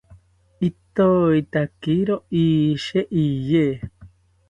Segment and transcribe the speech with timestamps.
[0.67, 3.65] itoetakiro ishi iye